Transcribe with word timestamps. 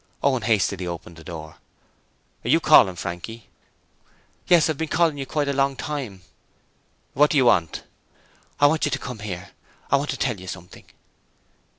Owen 0.23 0.41
hastily 0.41 0.87
opened 0.87 1.17
the 1.17 1.23
door. 1.23 1.57
'Are 2.43 2.49
you 2.49 2.59
calling, 2.59 2.95
Frankie?' 2.95 3.49
'Yes. 4.47 4.67
I've 4.67 4.75
been 4.79 4.87
calling 4.87 5.19
you 5.19 5.27
quite 5.27 5.47
a 5.47 5.53
long 5.53 5.75
time.' 5.75 6.23
'What 7.13 7.29
do 7.29 7.37
you 7.37 7.45
want?' 7.45 7.83
'I 8.59 8.65
want 8.65 8.85
you 8.85 8.89
to 8.89 8.97
come 8.97 9.19
here. 9.19 9.51
I 9.91 9.97
want 9.97 10.09
to 10.09 10.17
tell 10.17 10.39
you 10.39 10.47
something.' 10.47 10.85